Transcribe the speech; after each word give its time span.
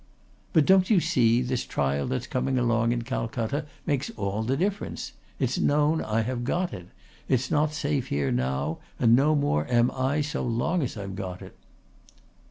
"But 0.51 0.65
don't 0.65 0.89
you 0.89 0.99
see, 0.99 1.43
this 1.43 1.63
trial 1.63 2.07
that's 2.07 2.25
coming 2.25 2.57
along 2.57 2.91
in 2.91 3.03
Calcutta 3.03 3.67
makes 3.85 4.09
all 4.17 4.41
the 4.41 4.57
difference. 4.57 5.13
It's 5.37 5.59
known 5.59 6.01
I 6.03 6.21
have 6.21 6.43
got 6.43 6.73
it. 6.73 6.87
It's 7.29 7.51
not 7.51 7.75
safe 7.75 8.07
here 8.07 8.31
now 8.31 8.79
and 8.99 9.15
no 9.15 9.35
more 9.35 9.67
am 9.69 9.91
I 9.91 10.21
so 10.21 10.41
long 10.41 10.81
as 10.81 10.97
I've 10.97 11.15
got 11.15 11.43
it." 11.43 11.55